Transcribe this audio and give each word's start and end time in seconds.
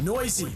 Noisy, 0.00 0.52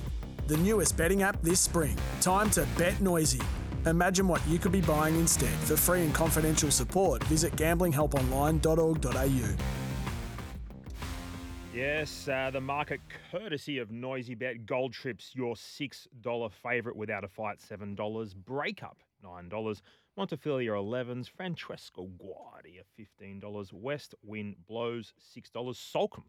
the 0.47 0.57
newest 0.59 0.97
betting 0.97 1.25
app 1.25 1.43
this 1.43 1.59
spring. 1.59 1.97
Time 2.21 2.49
to 2.51 2.65
bet 2.79 3.01
noisy. 3.01 3.41
Imagine 3.87 4.29
what 4.29 4.41
you 4.47 4.61
could 4.61 4.71
be 4.71 4.83
buying 4.83 5.17
instead. 5.17 5.53
For 5.67 5.77
free 5.77 6.03
and 6.03 6.15
confidential 6.15 6.71
support, 6.71 7.25
visit 7.25 7.57
gamblinghelponline.org.au. 7.57 9.57
Yes, 11.75 12.29
uh, 12.29 12.51
the 12.53 12.61
market 12.61 13.01
courtesy 13.33 13.79
of 13.79 13.91
Noisy 13.91 14.37
Bet. 14.37 14.65
Gold 14.65 14.93
Trips, 14.93 15.33
your 15.35 15.57
$6 15.57 16.53
favourite 16.63 16.97
without 16.97 17.25
a 17.25 17.29
fight, 17.29 17.59
$7. 17.59 18.37
Breakup, 18.37 18.99
$9. 19.25 19.83
Montefilia 20.17 20.69
11s. 20.69 21.29
Francesco 21.29 22.09
Guardi, 22.17 22.81
$15. 22.97 23.73
West 23.73 24.15
Wind 24.23 24.55
Blows, 24.69 25.13
$6. 25.37 25.75
Soulcombe, 25.75 26.23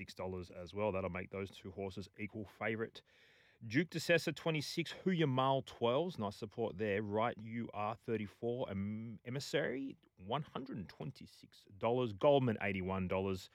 $6 0.00 0.50
as 0.62 0.74
well. 0.74 0.92
That'll 0.92 1.10
make 1.10 1.30
those 1.30 1.50
two 1.50 1.70
horses 1.70 2.08
equal 2.18 2.46
favourite. 2.58 3.00
Duke 3.66 3.88
de 3.90 3.98
Sessa 3.98 4.34
26, 4.34 4.94
Hoo 5.04 5.10
Ya 5.10 5.26
Mal 5.26 5.62
12s, 5.62 6.18
nice 6.18 6.36
support 6.36 6.76
there. 6.76 7.00
Right, 7.02 7.36
you 7.42 7.68
are 7.72 7.96
34. 8.06 8.70
Em- 8.70 9.18
Emissary 9.24 9.96
$126. 10.28 12.18
Goldman 12.18 12.58
$81. 12.62 13.48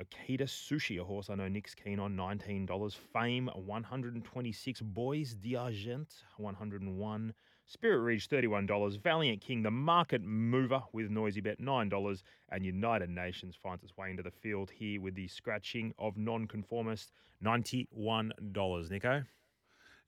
Okita 0.00 0.42
Soushi, 0.42 1.00
a 1.00 1.04
horse 1.04 1.30
I 1.30 1.34
know 1.34 1.48
Nick's 1.48 1.74
keen 1.74 1.98
on, 1.98 2.16
$19. 2.16 2.94
Fame, 3.12 3.48
126 3.54 4.80
Bois 4.80 5.24
D'Argent, 5.40 6.24
101 6.36 7.34
Spirit 7.66 8.00
Ridge, 8.00 8.28
$31. 8.28 9.00
Valiant 9.00 9.40
King, 9.40 9.62
the 9.62 9.70
market 9.70 10.22
mover 10.22 10.82
with 10.92 11.10
Noisy 11.10 11.40
Bet, 11.40 11.60
$9. 11.60 12.22
And 12.50 12.64
United 12.64 13.10
Nations 13.10 13.56
finds 13.60 13.82
its 13.82 13.96
way 13.96 14.10
into 14.10 14.22
the 14.22 14.30
field 14.30 14.70
here 14.70 15.00
with 15.00 15.14
the 15.14 15.28
scratching 15.28 15.94
of 15.98 16.16
nonconformist, 16.16 17.12
$91. 17.44 18.90
Nico? 18.90 19.24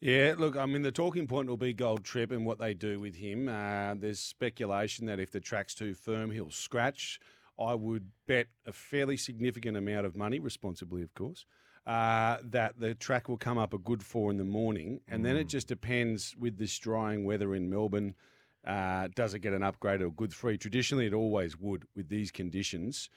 Yeah, 0.00 0.34
look, 0.36 0.56
I 0.56 0.66
mean, 0.66 0.82
the 0.82 0.92
talking 0.92 1.26
point 1.26 1.48
will 1.48 1.56
be 1.56 1.72
Gold 1.72 2.04
Trip 2.04 2.30
and 2.30 2.44
what 2.44 2.58
they 2.58 2.74
do 2.74 3.00
with 3.00 3.14
him. 3.14 3.48
Uh, 3.48 3.94
there's 3.94 4.20
speculation 4.20 5.06
that 5.06 5.18
if 5.18 5.30
the 5.30 5.40
track's 5.40 5.74
too 5.74 5.94
firm, 5.94 6.30
he'll 6.30 6.50
scratch. 6.50 7.18
I 7.58 7.74
would 7.74 8.10
bet 8.26 8.48
a 8.66 8.72
fairly 8.72 9.16
significant 9.16 9.76
amount 9.76 10.04
of 10.04 10.16
money, 10.16 10.40
responsibly, 10.40 11.02
of 11.02 11.14
course, 11.14 11.46
uh, 11.86 12.38
that 12.42 12.78
the 12.78 12.94
track 12.94 13.28
will 13.28 13.36
come 13.36 13.58
up 13.58 13.74
a 13.74 13.78
good 13.78 14.02
four 14.02 14.30
in 14.30 14.38
the 14.38 14.44
morning. 14.44 15.00
And 15.08 15.24
then 15.24 15.36
it 15.36 15.48
just 15.48 15.68
depends 15.68 16.34
with 16.38 16.58
this 16.58 16.78
drying 16.78 17.24
weather 17.24 17.54
in 17.54 17.68
Melbourne. 17.68 18.14
Uh, 18.66 19.08
does 19.14 19.34
it 19.34 19.40
get 19.40 19.52
an 19.52 19.62
upgrade 19.62 20.00
or 20.00 20.06
a 20.06 20.10
good 20.10 20.32
three? 20.32 20.56
Traditionally, 20.56 21.06
it 21.06 21.14
always 21.14 21.58
would 21.58 21.84
with 21.94 22.08
these 22.08 22.30
conditions. 22.30 23.10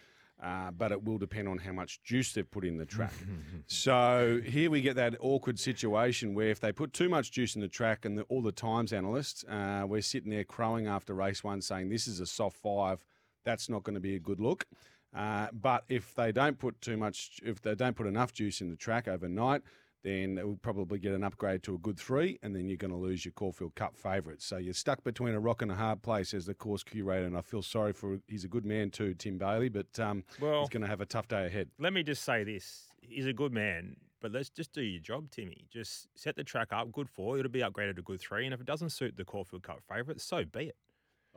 Uh, 0.43 0.69
but 0.69 0.91
it 0.91 1.03
will 1.03 1.17
depend 1.17 1.47
on 1.47 1.57
how 1.57 1.71
much 1.71 2.03
juice 2.03 2.31
they've 2.33 2.51
put 2.51 2.63
in 2.63 2.77
the 2.77 2.85
track. 2.85 3.13
so 3.65 4.39
here 4.45 4.69
we 4.69 4.81
get 4.81 4.95
that 4.95 5.15
awkward 5.19 5.57
situation 5.57 6.35
where 6.35 6.49
if 6.49 6.59
they 6.59 6.71
put 6.71 6.93
too 6.93 7.09
much 7.09 7.31
juice 7.31 7.55
in 7.55 7.61
the 7.61 7.67
track, 7.67 8.05
and 8.05 8.19
the, 8.19 8.21
all 8.23 8.43
the 8.43 8.51
times 8.51 8.93
analysts, 8.93 9.43
uh, 9.45 9.83
we're 9.87 9.99
sitting 9.99 10.29
there 10.29 10.43
crowing 10.43 10.85
after 10.85 11.15
race 11.15 11.43
one 11.43 11.59
saying 11.59 11.89
this 11.89 12.07
is 12.07 12.19
a 12.19 12.27
soft 12.27 12.57
five, 12.57 13.03
that's 13.45 13.67
not 13.67 13.83
going 13.83 13.95
to 13.95 13.99
be 13.99 14.15
a 14.15 14.19
good 14.19 14.39
look. 14.39 14.67
Uh, 15.15 15.47
but 15.53 15.83
if 15.89 16.13
they 16.15 16.31
don't 16.31 16.59
put 16.59 16.79
too 16.81 16.97
much, 16.97 17.39
if 17.43 17.61
they 17.61 17.75
don't 17.75 17.95
put 17.95 18.07
enough 18.07 18.33
juice 18.33 18.61
in 18.61 18.69
the 18.69 18.75
track 18.75 19.07
overnight, 19.07 19.61
then 20.03 20.37
it 20.37 20.47
will 20.47 20.57
probably 20.57 20.99
get 20.99 21.13
an 21.13 21.23
upgrade 21.23 21.63
to 21.63 21.73
a 21.73 21.77
good 21.79 21.97
three, 21.99 22.37
and 22.43 22.55
then 22.55 22.67
you're 22.67 22.77
going 22.77 22.91
to 22.91 22.97
lose 22.97 23.25
your 23.25 23.31
Caulfield 23.33 23.73
Cup 23.75 23.97
favourites. 23.97 24.45
So 24.45 24.57
you're 24.57 24.73
stuck 24.73 25.03
between 25.03 25.33
a 25.33 25.39
rock 25.39 25.61
and 25.61 25.71
a 25.71 25.75
hard 25.75 26.01
place 26.01 26.33
as 26.33 26.45
the 26.45 26.53
course 26.53 26.83
curator, 26.83 27.25
and 27.25 27.35
I 27.37 27.41
feel 27.41 27.61
sorry 27.63 27.93
for. 27.93 28.19
He's 28.27 28.43
a 28.43 28.47
good 28.47 28.65
man 28.65 28.91
too, 28.91 29.15
Tim 29.15 29.37
Bailey, 29.37 29.69
but 29.69 29.99
um, 29.99 30.23
Well- 30.39 30.61
he's 30.61 30.69
going 30.69 30.83
to 30.83 30.87
have 30.87 31.01
a 31.01 31.05
tough 31.05 31.27
day 31.27 31.45
ahead. 31.47 31.69
Let 31.79 31.93
me 31.93 32.03
just 32.03 32.23
say 32.23 32.43
this. 32.43 32.83
He's 33.01 33.25
a 33.25 33.33
good 33.33 33.53
man, 33.53 33.95
but 34.21 34.31
let's 34.31 34.49
just 34.49 34.71
do 34.73 34.81
your 34.81 35.01
job, 35.01 35.31
Timmy. 35.31 35.65
Just 35.71 36.07
set 36.15 36.35
the 36.35 36.43
track 36.43 36.69
up, 36.71 36.91
good 36.91 37.09
four. 37.09 37.37
It'll 37.39 37.51
be 37.51 37.61
upgraded 37.61 37.95
to 37.95 38.01
good 38.01 38.19
three. 38.21 38.45
And 38.45 38.53
if 38.53 38.59
it 38.61 38.67
doesn't 38.67 38.89
suit 38.89 39.17
the 39.17 39.25
Caulfield 39.25 39.63
Cup 39.63 39.79
favourite, 39.89 40.21
so 40.21 40.43
be 40.45 40.65
it. 40.67 40.75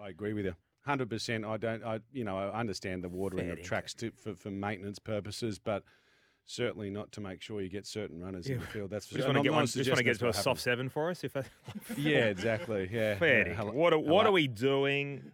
I 0.01 0.09
agree 0.09 0.33
with 0.33 0.45
you. 0.45 0.55
Hundred 0.87 1.11
percent. 1.11 1.45
I 1.45 1.57
don't. 1.57 1.85
I 1.85 2.01
you 2.13 2.25
know 2.25 2.39
I 2.39 2.59
understand 2.59 3.05
the 3.05 3.09
watering 3.09 3.47
Fair 3.49 3.53
of 3.55 3.63
tracks 3.63 3.93
to, 3.95 4.11
for 4.13 4.35
for 4.35 4.51
maintenance 4.51 4.99
purposes, 4.99 5.59
but 5.59 5.85
certainly 6.47 6.91
not 6.91 7.13
to 7.13 7.21
make 7.21 7.43
sure 7.43 7.61
you 7.61 7.69
get 7.69 7.87
certain 7.87 8.21
runners 8.21 8.47
in 8.49 8.59
the 8.59 8.67
field. 8.67 8.91
That's 8.91 9.07
for 9.07 9.15
Just 9.17 9.27
sure. 9.27 9.35
want 9.35 9.37
to 9.39 9.43
get 9.43 9.51
I'm 9.53 9.57
one. 9.57 9.67
Just 9.67 9.89
want 9.91 9.99
to 9.99 10.05
get 10.05 10.19
to 10.19 10.25
a 10.29 10.33
that's 10.33 10.43
soft 10.43 10.61
seven 10.61 10.89
for 10.89 11.11
us. 11.11 11.23
If 11.23 11.35
that. 11.35 11.47
Yeah, 11.97 12.27
exactly. 12.27 12.89
Yeah. 12.91 13.15
fair. 13.19 13.49
yeah. 13.49 13.55
Hello- 13.55 13.73
what 13.73 13.93
are, 13.93 13.99
what 13.99 14.07
hello- 14.25 14.31
are 14.31 14.33
we 14.33 14.49
doing? 14.49 15.31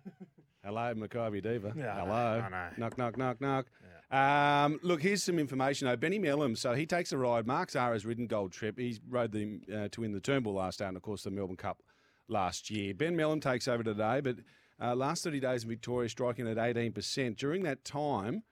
Hello, 0.65 0.93
Maccabi 0.95 1.41
Diva. 1.43 1.73
Yeah, 1.77 1.95
I 1.97 2.01
Hello. 2.01 2.15
I 2.45 2.49
know. 2.49 2.69
Knock, 2.77 2.99
knock, 2.99 3.17
knock, 3.17 3.41
knock. 3.41 3.67
Um, 4.11 4.81
look, 4.83 5.01
here's 5.01 5.23
some 5.23 5.39
information. 5.39 5.87
though. 5.87 5.97
Benny 5.97 6.19
Melham, 6.19 6.59
so 6.59 6.75
he 6.75 6.87
takes 6.87 7.13
a 7.13 7.19
ride. 7.19 7.47
Mark 7.47 7.71
Zahra's 7.71 8.05
ridden 8.05 8.27
Gold 8.27 8.53
Trip. 8.53 8.77
He 8.79 8.99
rode 9.09 9.31
the 9.33 9.61
uh, 9.73 9.89
to 9.93 10.01
win 10.01 10.13
the 10.13 10.21
Turnbull 10.21 10.55
last 10.55 10.75
start 10.77 10.89
and, 10.89 10.97
of 10.97 11.03
course, 11.05 11.23
the 11.23 11.31
Melbourne 11.31 11.57
Cup 11.57 11.83
last 12.29 12.69
year. 12.69 12.95
Ben 12.95 13.17
Melham 13.17 13.41
takes 13.41 13.69
over 13.69 13.83
today, 13.85 14.21
but 14.21 14.37
uh, 14.81 14.95
last 14.95 15.25
30 15.25 15.41
days 15.41 15.63
in 15.63 15.69
Victoria, 15.69 16.09
striking 16.09 16.49
at 16.49 16.57
18%. 16.57 17.37
During 17.37 17.63
that 17.63 17.85
time, 17.85 18.43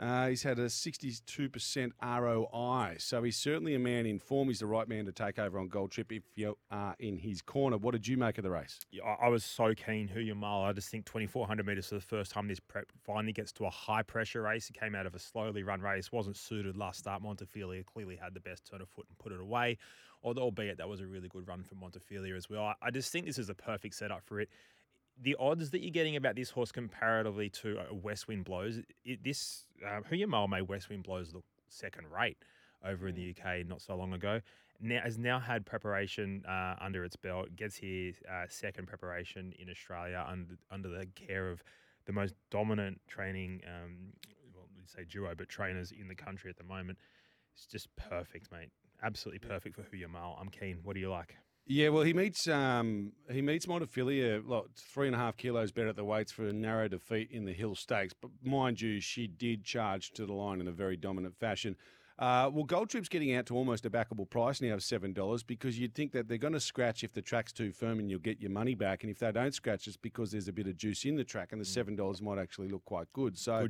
uh, 0.00 0.28
he's 0.28 0.44
had 0.44 0.60
a 0.60 0.66
62% 0.66 1.90
ROI. 2.00 2.96
So 2.98 3.22
he's 3.24 3.36
certainly 3.36 3.74
a 3.74 3.80
man 3.80 4.06
in 4.06 4.20
form. 4.20 4.46
He's 4.46 4.60
the 4.60 4.66
right 4.66 4.88
man 4.88 5.06
to 5.06 5.12
take 5.12 5.40
over 5.40 5.58
on 5.58 5.66
Gold 5.68 5.90
Trip 5.90 6.12
if 6.12 6.22
you 6.36 6.56
are 6.70 6.94
in 7.00 7.16
his 7.16 7.42
corner. 7.42 7.76
What 7.76 7.92
did 7.92 8.06
you 8.06 8.16
make 8.16 8.38
of 8.38 8.44
the 8.44 8.50
race? 8.50 8.78
Yeah, 8.92 9.02
I 9.20 9.28
was 9.28 9.44
so 9.44 9.74
keen. 9.74 10.06
Hoo 10.06 10.20
Ya 10.20 10.34
Mal? 10.34 10.62
I 10.62 10.72
just 10.72 10.88
think 10.88 11.04
2,400 11.06 11.66
metres 11.66 11.88
for 11.88 11.96
the 11.96 12.00
first 12.00 12.30
time 12.30 12.46
this 12.46 12.60
prep 12.60 12.86
finally 13.04 13.32
gets 13.32 13.50
to 13.54 13.66
a 13.66 13.70
high 13.70 14.02
pressure 14.02 14.42
race. 14.42 14.70
It 14.70 14.78
came 14.78 14.94
out 14.94 15.06
of 15.06 15.16
a 15.16 15.18
slowly 15.18 15.64
run 15.64 15.80
race, 15.80 16.12
wasn't 16.12 16.36
suited 16.36 16.76
last 16.76 17.00
start. 17.00 17.20
Montefilia 17.22 17.84
clearly 17.84 18.14
had 18.14 18.34
the 18.34 18.40
best 18.40 18.70
turn 18.70 18.80
of 18.80 18.88
foot 18.88 19.06
and 19.08 19.18
put 19.18 19.32
it 19.32 19.40
away. 19.40 19.78
Although, 20.22 20.42
albeit 20.42 20.78
that 20.78 20.88
was 20.88 21.00
a 21.00 21.06
really 21.06 21.28
good 21.28 21.46
run 21.48 21.64
for 21.64 21.74
Montefilia 21.74 22.36
as 22.36 22.48
well. 22.48 22.74
I 22.80 22.90
just 22.90 23.10
think 23.10 23.26
this 23.26 23.38
is 23.38 23.48
a 23.48 23.54
perfect 23.54 23.94
setup 23.96 24.22
for 24.24 24.40
it. 24.40 24.48
The 25.20 25.36
odds 25.38 25.70
that 25.70 25.82
you're 25.82 25.90
getting 25.90 26.16
about 26.16 26.36
this 26.36 26.50
horse 26.50 26.70
comparatively 26.70 27.48
to 27.50 27.78
a 27.90 27.94
West 27.94 28.28
Wind 28.28 28.44
Blows, 28.44 28.80
it, 29.04 29.24
this 29.24 29.64
um, 29.86 30.04
Mile 30.28 30.48
made 30.48 30.62
West 30.62 30.88
Wind 30.88 31.02
Blows 31.02 31.34
look 31.34 31.44
second 31.68 32.06
rate 32.10 32.38
over 32.84 33.08
in 33.08 33.14
the 33.14 33.30
UK 33.30 33.66
not 33.66 33.80
so 33.80 33.96
long 33.96 34.12
ago. 34.12 34.40
Now 34.80 35.00
has 35.02 35.18
now 35.18 35.40
had 35.40 35.66
preparation 35.66 36.44
uh, 36.46 36.76
under 36.80 37.04
its 37.04 37.16
belt. 37.16 37.48
Gets 37.56 37.76
here 37.76 38.12
uh, 38.30 38.44
second 38.48 38.86
preparation 38.86 39.52
in 39.58 39.68
Australia 39.68 40.24
under 40.28 40.54
under 40.70 40.88
the 40.88 41.06
care 41.16 41.50
of 41.50 41.64
the 42.06 42.12
most 42.12 42.34
dominant 42.50 43.00
training, 43.06 43.60
um, 43.66 44.12
well, 44.54 44.64
we 44.74 44.82
say 44.86 45.04
duo, 45.04 45.34
but 45.36 45.48
trainers 45.48 45.92
in 45.92 46.08
the 46.08 46.14
country 46.14 46.48
at 46.48 46.56
the 46.56 46.64
moment. 46.64 46.98
It's 47.54 47.66
just 47.66 47.94
perfect, 47.96 48.50
mate. 48.50 48.70
Absolutely 49.02 49.46
perfect 49.46 49.76
for 49.76 50.08
Mile. 50.08 50.36
I'm 50.40 50.48
keen. 50.48 50.78
What 50.82 50.94
do 50.94 51.00
you 51.00 51.10
like? 51.10 51.36
Yeah, 51.70 51.90
well, 51.90 52.02
he 52.02 52.14
meets 52.14 52.48
um, 52.48 53.12
he 53.30 53.42
meets 53.42 53.66
Montefilia, 53.66 54.42
like 54.46 54.64
three 54.74 55.06
and 55.06 55.14
a 55.14 55.18
half 55.18 55.36
kilos 55.36 55.70
better 55.70 55.88
at 55.88 55.96
the 55.96 56.04
weights 56.04 56.32
for 56.32 56.46
a 56.48 56.52
narrow 56.52 56.88
defeat 56.88 57.30
in 57.30 57.44
the 57.44 57.52
Hill 57.52 57.74
Stakes. 57.74 58.14
But 58.18 58.30
mind 58.42 58.80
you, 58.80 59.00
she 59.00 59.26
did 59.26 59.64
charge 59.64 60.12
to 60.12 60.24
the 60.24 60.32
line 60.32 60.62
in 60.62 60.68
a 60.68 60.72
very 60.72 60.96
dominant 60.96 61.36
fashion. 61.36 61.76
Uh, 62.18 62.50
well, 62.52 62.64
Gold 62.64 62.88
Trip's 62.88 63.10
getting 63.10 63.34
out 63.34 63.44
to 63.46 63.54
almost 63.54 63.84
a 63.84 63.90
backable 63.90 64.28
price 64.28 64.62
now 64.62 64.74
of 64.74 64.82
seven 64.82 65.12
dollars 65.12 65.42
because 65.42 65.78
you'd 65.78 65.94
think 65.94 66.12
that 66.12 66.26
they're 66.26 66.38
going 66.38 66.54
to 66.54 66.58
scratch 66.60 67.04
if 67.04 67.12
the 67.12 67.20
track's 67.20 67.52
too 67.52 67.70
firm 67.70 67.98
and 67.98 68.10
you'll 68.10 68.18
get 68.18 68.40
your 68.40 68.50
money 68.50 68.74
back, 68.74 69.04
and 69.04 69.10
if 69.10 69.18
they 69.18 69.30
don't 69.30 69.52
scratch, 69.54 69.86
it's 69.86 69.98
because 69.98 70.32
there's 70.32 70.48
a 70.48 70.52
bit 70.52 70.66
of 70.66 70.76
juice 70.78 71.04
in 71.04 71.16
the 71.16 71.22
track, 71.24 71.52
and 71.52 71.60
the 71.60 71.66
seven 71.66 71.94
dollars 71.94 72.22
might 72.22 72.38
actually 72.38 72.68
look 72.68 72.84
quite 72.86 73.12
good. 73.12 73.36
So, 73.36 73.68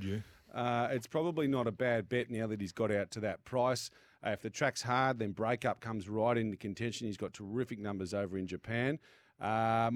uh, 0.55 0.89
it's 0.93 1.09
probably 1.09 1.49
not 1.49 1.67
a 1.67 1.73
bad 1.73 2.09
bet 2.09 2.31
now 2.31 2.47
that 2.47 2.61
he's 2.61 2.73
got 2.73 2.93
out 2.93 3.11
to 3.11 3.21
that 3.21 3.45
price. 3.45 3.91
Uh, 4.25 4.31
if 4.31 4.43
the 4.43 4.51
track's 4.51 4.83
hard, 4.83 5.19
then 5.19 5.33
breakup 5.33 5.81
comes 5.81 6.09
right 6.09 6.37
into 6.37 6.57
contention. 6.57 7.07
He's 7.07 7.17
got 7.17 7.33
terrific 7.33 7.79
numbers 7.79 8.15
over 8.15 8.37
in 8.37 8.47
Japan. 8.47 8.99
Uh, 9.41 9.89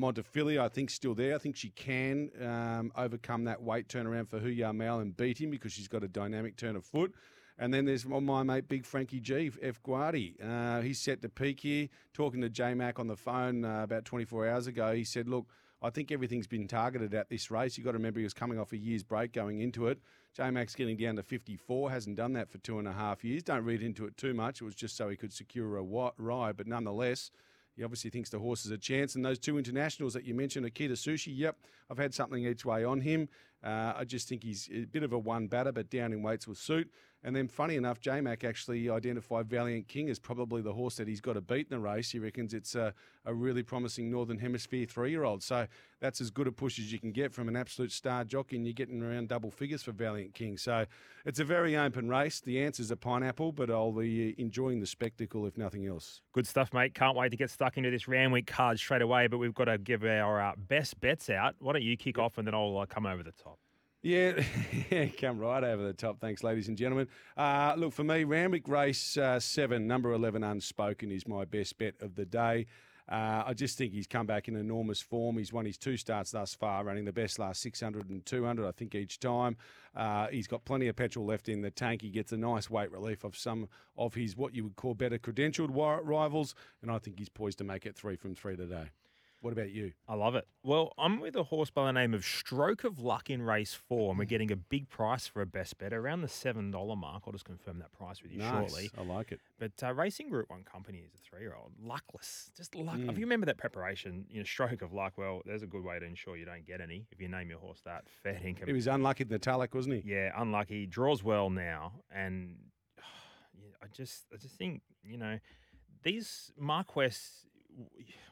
I 0.60 0.68
think, 0.68 0.90
still 0.90 1.14
there. 1.14 1.34
I 1.34 1.38
think 1.38 1.56
she 1.56 1.70
can 1.70 2.30
um, 2.40 2.92
overcome 2.96 3.44
that 3.44 3.60
weight 3.60 3.88
turnaround 3.88 4.28
for 4.28 4.38
Mal 4.72 5.00
and 5.00 5.16
beat 5.16 5.40
him 5.40 5.50
because 5.50 5.72
she's 5.72 5.88
got 5.88 6.04
a 6.04 6.08
dynamic 6.08 6.56
turn 6.56 6.76
of 6.76 6.84
foot. 6.84 7.12
And 7.58 7.74
then 7.74 7.84
there's 7.84 8.06
my, 8.06 8.20
my 8.20 8.42
mate, 8.42 8.68
Big 8.68 8.86
Frankie 8.86 9.20
G, 9.20 9.50
F. 9.60 9.82
Guardi. 9.82 10.34
Uh, 10.42 10.80
he's 10.80 11.00
set 11.00 11.22
to 11.22 11.28
peak 11.28 11.60
here. 11.60 11.88
Talking 12.14 12.40
to 12.40 12.48
J 12.48 12.74
Mac 12.74 12.98
on 12.98 13.08
the 13.08 13.16
phone 13.16 13.64
uh, 13.64 13.82
about 13.82 14.04
24 14.04 14.48
hours 14.48 14.66
ago, 14.68 14.94
he 14.94 15.04
said, 15.04 15.28
Look, 15.28 15.46
I 15.82 15.90
think 15.90 16.12
everything's 16.12 16.46
been 16.46 16.68
targeted 16.68 17.12
at 17.14 17.28
this 17.28 17.50
race. 17.50 17.76
You've 17.76 17.84
got 17.84 17.92
to 17.92 17.98
remember 17.98 18.20
he 18.20 18.24
was 18.24 18.34
coming 18.34 18.58
off 18.58 18.72
a 18.72 18.76
year's 18.76 19.02
break 19.02 19.32
going 19.32 19.60
into 19.60 19.88
it. 19.88 19.98
J 20.34 20.50
Mac's 20.50 20.74
getting 20.74 20.96
down 20.96 21.16
to 21.16 21.22
54, 21.22 21.90
hasn't 21.90 22.16
done 22.16 22.32
that 22.34 22.50
for 22.50 22.58
two 22.58 22.78
and 22.78 22.86
a 22.86 22.92
half 22.92 23.24
years. 23.24 23.42
Don't 23.42 23.64
read 23.64 23.82
into 23.82 24.06
it 24.06 24.16
too 24.16 24.32
much. 24.32 24.60
It 24.60 24.64
was 24.64 24.74
just 24.74 24.96
so 24.96 25.08
he 25.08 25.16
could 25.16 25.32
secure 25.32 25.76
a 25.76 25.82
ride, 25.82 26.56
but 26.56 26.66
nonetheless, 26.66 27.30
he 27.76 27.82
obviously 27.82 28.10
thinks 28.10 28.30
the 28.30 28.38
horse 28.38 28.64
is 28.64 28.70
a 28.70 28.78
chance. 28.78 29.14
And 29.14 29.24
those 29.24 29.38
two 29.38 29.58
internationals 29.58 30.14
that 30.14 30.24
you 30.24 30.34
mentioned, 30.34 30.66
Okita 30.66 30.92
Soushi, 30.92 31.32
yep, 31.36 31.56
I've 31.90 31.98
had 31.98 32.14
something 32.14 32.46
each 32.46 32.64
way 32.64 32.84
on 32.84 33.00
him. 33.00 33.28
Uh, 33.62 33.92
I 33.96 34.04
just 34.04 34.28
think 34.28 34.42
he's 34.42 34.68
a 34.72 34.84
bit 34.84 35.02
of 35.02 35.12
a 35.12 35.18
one 35.18 35.46
batter, 35.46 35.72
but 35.72 35.90
down 35.90 36.12
in 36.12 36.22
weights 36.22 36.46
will 36.46 36.54
suit. 36.54 36.90
And 37.24 37.36
then, 37.36 37.46
funny 37.46 37.76
enough, 37.76 38.00
J 38.00 38.20
Mac 38.20 38.42
actually 38.42 38.90
identified 38.90 39.48
Valiant 39.48 39.86
King 39.86 40.10
as 40.10 40.18
probably 40.18 40.60
the 40.60 40.72
horse 40.72 40.96
that 40.96 41.06
he's 41.06 41.20
got 41.20 41.34
to 41.34 41.40
beat 41.40 41.68
in 41.70 41.76
the 41.76 41.78
race. 41.78 42.10
He 42.10 42.18
reckons 42.18 42.52
it's 42.52 42.74
a, 42.74 42.92
a 43.24 43.32
really 43.32 43.62
promising 43.62 44.10
Northern 44.10 44.38
Hemisphere 44.38 44.86
three 44.86 45.10
year 45.10 45.22
old. 45.22 45.42
So 45.42 45.68
that's 46.00 46.20
as 46.20 46.30
good 46.30 46.48
a 46.48 46.52
push 46.52 46.80
as 46.80 46.92
you 46.92 46.98
can 46.98 47.12
get 47.12 47.32
from 47.32 47.48
an 47.48 47.54
absolute 47.54 47.92
star 47.92 48.24
jockey, 48.24 48.56
and 48.56 48.66
you're 48.66 48.72
getting 48.72 49.02
around 49.02 49.28
double 49.28 49.52
figures 49.52 49.84
for 49.84 49.92
Valiant 49.92 50.34
King. 50.34 50.58
So 50.58 50.84
it's 51.24 51.38
a 51.38 51.44
very 51.44 51.76
open 51.76 52.08
race. 52.08 52.40
The 52.40 52.60
answer's 52.60 52.90
a 52.90 52.96
pineapple, 52.96 53.52
but 53.52 53.70
I'll 53.70 53.92
be 53.92 54.34
uh, 54.36 54.42
enjoying 54.42 54.80
the 54.80 54.86
spectacle 54.86 55.46
if 55.46 55.56
nothing 55.56 55.86
else. 55.86 56.22
Good 56.32 56.48
stuff, 56.48 56.72
mate. 56.74 56.94
Can't 56.94 57.16
wait 57.16 57.30
to 57.30 57.36
get 57.36 57.50
stuck 57.50 57.76
into 57.76 57.90
this 57.90 58.08
Randwick 58.08 58.48
card 58.48 58.80
straight 58.80 59.02
away, 59.02 59.28
but 59.28 59.38
we've 59.38 59.54
got 59.54 59.66
to 59.66 59.78
give 59.78 60.02
our 60.02 60.40
uh, 60.40 60.52
best 60.56 61.00
bets 61.00 61.30
out. 61.30 61.54
Why 61.60 61.74
don't 61.74 61.82
you 61.82 61.96
kick 61.96 62.18
off 62.18 62.38
and 62.38 62.48
then 62.48 62.54
I'll 62.54 62.78
uh, 62.78 62.86
come 62.86 63.06
over 63.06 63.22
the 63.22 63.30
top? 63.30 63.58
Yeah, 64.90 65.06
come 65.06 65.38
right 65.38 65.62
over 65.62 65.82
the 65.82 65.92
top. 65.92 66.20
Thanks, 66.20 66.42
ladies 66.42 66.68
and 66.68 66.76
gentlemen. 66.76 67.08
Uh, 67.36 67.74
look, 67.76 67.92
for 67.92 68.04
me, 68.04 68.24
Randwick 68.24 68.68
Race 68.68 69.16
uh, 69.16 69.38
7, 69.40 69.86
number 69.86 70.12
11, 70.12 70.42
Unspoken, 70.42 71.10
is 71.10 71.26
my 71.26 71.44
best 71.44 71.78
bet 71.78 71.94
of 72.00 72.14
the 72.14 72.26
day. 72.26 72.66
Uh, 73.08 73.44
I 73.46 73.54
just 73.54 73.78
think 73.78 73.92
he's 73.92 74.06
come 74.06 74.26
back 74.26 74.48
in 74.48 74.56
enormous 74.56 75.00
form. 75.00 75.38
He's 75.38 75.52
won 75.52 75.64
his 75.64 75.78
two 75.78 75.96
starts 75.96 76.32
thus 76.32 76.54
far, 76.54 76.84
running 76.84 77.04
the 77.04 77.12
best 77.12 77.38
last 77.38 77.62
600 77.62 78.10
and 78.10 78.24
200, 78.26 78.66
I 78.66 78.72
think, 78.72 78.94
each 78.94 79.18
time. 79.20 79.56
Uh, 79.94 80.26
he's 80.28 80.46
got 80.46 80.64
plenty 80.64 80.88
of 80.88 80.96
petrol 80.96 81.24
left 81.24 81.48
in 81.48 81.62
the 81.62 81.70
tank. 81.70 82.02
He 82.02 82.10
gets 82.10 82.32
a 82.32 82.36
nice 82.36 82.68
weight 82.68 82.90
relief 82.90 83.24
of 83.24 83.36
some 83.36 83.68
of 83.96 84.14
his 84.14 84.36
what 84.36 84.54
you 84.54 84.64
would 84.64 84.76
call 84.76 84.94
better 84.94 85.18
credentialed 85.18 85.70
rivals, 86.04 86.54
and 86.82 86.90
I 86.90 86.98
think 86.98 87.18
he's 87.18 87.28
poised 87.28 87.58
to 87.58 87.64
make 87.64 87.86
it 87.86 87.96
three 87.96 88.16
from 88.16 88.34
three 88.34 88.56
today. 88.56 88.90
What 89.42 89.52
about 89.52 89.72
you? 89.72 89.90
I 90.08 90.14
love 90.14 90.36
it. 90.36 90.46
Well, 90.62 90.92
I'm 90.96 91.18
with 91.18 91.34
a 91.34 91.42
horse 91.42 91.68
by 91.68 91.86
the 91.86 91.92
name 91.92 92.14
of 92.14 92.24
Stroke 92.24 92.84
of 92.84 93.00
Luck 93.00 93.28
in 93.28 93.42
race 93.42 93.74
four, 93.74 94.10
and 94.10 94.18
we're 94.18 94.24
getting 94.24 94.52
a 94.52 94.56
big 94.56 94.88
price 94.88 95.26
for 95.26 95.42
a 95.42 95.46
best 95.46 95.78
bet 95.78 95.92
around 95.92 96.20
the 96.20 96.28
$7 96.28 96.70
mark. 96.96 97.24
I'll 97.26 97.32
just 97.32 97.44
confirm 97.44 97.80
that 97.80 97.90
price 97.90 98.22
with 98.22 98.30
you 98.30 98.38
nice. 98.38 98.70
shortly. 98.70 98.90
I 98.96 99.02
like 99.02 99.32
it. 99.32 99.40
But 99.58 99.72
uh, 99.82 99.94
Racing 99.94 100.28
Group 100.28 100.48
One 100.48 100.62
Company 100.62 100.98
is 100.98 101.12
a 101.12 101.18
three 101.18 101.40
year 101.40 101.56
old. 101.60 101.72
Luckless. 101.84 102.52
Just 102.56 102.76
luck. 102.76 102.94
Mm. 102.94 103.10
If 103.10 103.18
you 103.18 103.24
remember 103.24 103.46
that 103.46 103.58
preparation, 103.58 104.26
you 104.30 104.38
know, 104.38 104.44
Stroke 104.44 104.80
of 104.80 104.92
Luck, 104.92 105.14
well, 105.16 105.42
there's 105.44 105.64
a 105.64 105.66
good 105.66 105.82
way 105.82 105.98
to 105.98 106.06
ensure 106.06 106.36
you 106.36 106.44
don't 106.44 106.64
get 106.64 106.80
any 106.80 107.08
if 107.10 107.20
you 107.20 107.26
name 107.26 107.50
your 107.50 107.58
horse 107.58 107.80
that. 107.84 108.04
Fair 108.22 108.40
income. 108.44 108.68
He 108.68 108.72
was 108.72 108.86
unlucky 108.86 109.24
in 109.24 109.28
the 109.28 109.40
Talek, 109.40 109.74
wasn't 109.74 110.04
he? 110.04 110.12
Yeah, 110.12 110.30
unlucky. 110.36 110.86
Draws 110.86 111.24
well 111.24 111.50
now. 111.50 111.94
And 112.14 112.58
oh, 112.96 113.02
yeah, 113.60 113.74
I 113.82 113.86
just, 113.92 114.26
I 114.32 114.36
just 114.36 114.54
think, 114.54 114.82
you 115.02 115.18
know, 115.18 115.40
these 116.04 116.52
Marquess, 116.56 117.44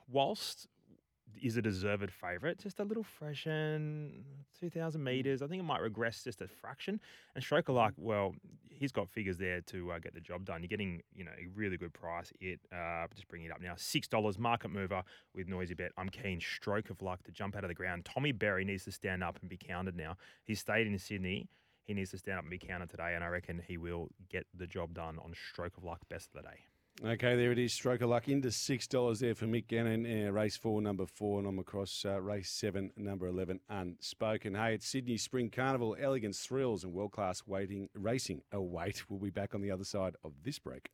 whilst 0.08 0.68
is 1.40 1.56
a 1.56 1.62
deserved 1.62 2.10
favourite. 2.10 2.58
Just 2.58 2.80
a 2.80 2.84
little 2.84 3.02
freshen, 3.02 4.24
2,000 4.58 5.00
mm. 5.00 5.04
metres. 5.04 5.42
I 5.42 5.46
think 5.46 5.60
it 5.60 5.64
might 5.64 5.80
regress 5.80 6.24
just 6.24 6.40
a 6.40 6.48
fraction. 6.48 7.00
And 7.34 7.44
Stroker, 7.44 7.74
like, 7.74 7.94
well, 7.96 8.34
he's 8.68 8.92
got 8.92 9.08
figures 9.08 9.38
there 9.38 9.60
to 9.62 9.92
uh, 9.92 9.98
get 9.98 10.14
the 10.14 10.20
job 10.20 10.44
done. 10.44 10.62
You're 10.62 10.68
getting, 10.68 11.02
you 11.14 11.24
know, 11.24 11.32
a 11.32 11.46
really 11.54 11.76
good 11.76 11.92
price. 11.92 12.32
It 12.40 12.60
uh, 12.72 13.06
just 13.14 13.28
bring 13.28 13.44
it 13.44 13.52
up 13.52 13.60
now, 13.60 13.74
six 13.76 14.08
dollars 14.08 14.38
market 14.38 14.70
mover 14.70 15.02
with 15.34 15.48
noisy 15.48 15.74
bet. 15.74 15.92
I'm 15.96 16.08
keen. 16.08 16.40
Stroke 16.40 16.90
of 16.90 17.02
luck 17.02 17.22
to 17.24 17.32
jump 17.32 17.56
out 17.56 17.64
of 17.64 17.68
the 17.68 17.74
ground. 17.74 18.04
Tommy 18.04 18.32
Berry 18.32 18.64
needs 18.64 18.84
to 18.84 18.92
stand 18.92 19.22
up 19.22 19.38
and 19.40 19.48
be 19.48 19.56
counted 19.56 19.96
now. 19.96 20.16
He's 20.44 20.60
stayed 20.60 20.86
in 20.86 20.98
Sydney. 20.98 21.48
He 21.84 21.94
needs 21.94 22.10
to 22.10 22.18
stand 22.18 22.38
up 22.38 22.44
and 22.44 22.50
be 22.50 22.58
counted 22.58 22.88
today, 22.88 23.14
and 23.14 23.24
I 23.24 23.28
reckon 23.28 23.60
he 23.66 23.76
will 23.76 24.08
get 24.28 24.46
the 24.54 24.66
job 24.66 24.94
done 24.94 25.18
on 25.18 25.34
stroke 25.34 25.76
of 25.76 25.84
luck 25.84 26.00
best 26.08 26.28
of 26.34 26.42
the 26.42 26.48
day. 26.48 26.69
Okay, 27.02 27.34
there 27.34 27.50
it 27.50 27.58
is. 27.58 27.72
Stroke 27.72 28.02
of 28.02 28.10
luck 28.10 28.28
into 28.28 28.50
six 28.50 28.86
dollars 28.86 29.20
there 29.20 29.34
for 29.34 29.46
Mick 29.46 29.68
Gannon. 29.68 30.04
Uh, 30.04 30.30
race 30.32 30.58
four, 30.58 30.82
number 30.82 31.06
four, 31.06 31.38
and 31.38 31.48
I'm 31.48 31.58
across 31.58 32.04
uh, 32.04 32.20
race 32.20 32.50
seven, 32.50 32.90
number 32.94 33.26
eleven, 33.26 33.58
unspoken. 33.70 34.54
Hey, 34.54 34.74
it's 34.74 34.86
Sydney 34.86 35.16
Spring 35.16 35.48
Carnival, 35.48 35.96
elegance, 35.98 36.40
thrills, 36.40 36.84
and 36.84 36.92
world 36.92 37.12
class 37.12 37.44
waiting 37.46 37.88
racing. 37.94 38.42
Oh 38.52 38.60
wait, 38.60 39.02
we'll 39.08 39.18
be 39.18 39.30
back 39.30 39.54
on 39.54 39.62
the 39.62 39.70
other 39.70 39.84
side 39.84 40.14
of 40.24 40.32
this 40.44 40.58
break. 40.58 40.90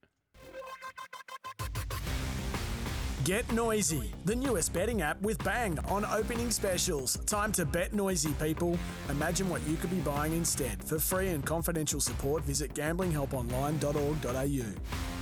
Get 3.24 3.50
Noisy, 3.50 4.12
the 4.26 4.36
newest 4.36 4.72
betting 4.72 5.02
app 5.02 5.20
with 5.22 5.42
Bang 5.42 5.76
on 5.88 6.04
opening 6.04 6.52
specials. 6.52 7.18
Time 7.26 7.50
to 7.50 7.64
bet 7.64 7.92
noisy, 7.92 8.30
people. 8.34 8.78
Imagine 9.10 9.48
what 9.48 9.66
you 9.66 9.74
could 9.74 9.90
be 9.90 9.98
buying 9.98 10.32
instead. 10.32 10.84
For 10.84 11.00
free 11.00 11.30
and 11.30 11.44
confidential 11.44 11.98
support, 11.98 12.44
visit 12.44 12.72
gamblinghelponline.org.au. 12.74 15.15